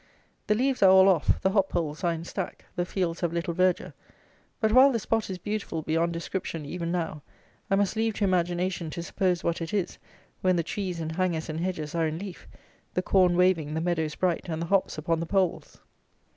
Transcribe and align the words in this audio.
The 0.47 0.55
leaves 0.55 0.81
are 0.81 0.89
all 0.89 1.07
off, 1.07 1.39
the 1.43 1.51
hop 1.51 1.69
poles 1.69 2.03
are 2.03 2.11
in 2.11 2.23
stack, 2.23 2.65
the 2.75 2.87
fields 2.87 3.19
have 3.21 3.31
little 3.33 3.53
verdure; 3.53 3.93
but, 4.59 4.71
while 4.73 4.91
the 4.91 4.97
spot 4.97 5.29
is 5.29 5.37
beautiful 5.37 5.83
beyond 5.83 6.11
description 6.11 6.65
even 6.65 6.91
now, 6.91 7.21
I 7.69 7.75
must 7.75 7.95
leave 7.95 8.15
to 8.15 8.23
imagination 8.23 8.89
to 8.89 9.03
suppose 9.03 9.43
what 9.43 9.61
it 9.61 9.75
is, 9.75 9.99
when 10.41 10.55
the 10.55 10.63
trees 10.63 10.99
and 10.99 11.11
hangers 11.11 11.49
and 11.49 11.59
hedges 11.59 11.93
are 11.93 12.07
in 12.07 12.17
leaf, 12.17 12.47
the 12.95 13.03
corn 13.03 13.37
waving, 13.37 13.75
the 13.75 13.79
meadows 13.79 14.15
bright, 14.15 14.45
and 14.49 14.59
the 14.59 14.65
hops 14.65 14.97
upon 14.97 15.19
the 15.19 15.27
poles! 15.27 15.79